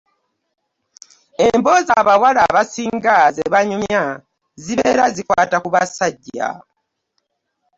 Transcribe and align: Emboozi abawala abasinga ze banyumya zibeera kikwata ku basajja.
Emboozi 1.47 1.91
abawala 2.01 2.39
abasinga 2.49 3.15
ze 3.35 3.45
banyumya 3.53 4.03
zibeera 4.63 5.05
kikwata 5.15 5.57
ku 5.63 5.69
basajja. 5.75 6.49